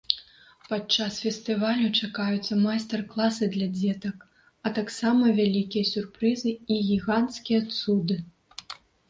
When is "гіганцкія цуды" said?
6.91-8.21